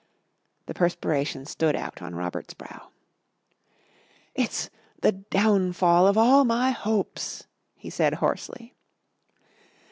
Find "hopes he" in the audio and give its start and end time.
6.71-7.91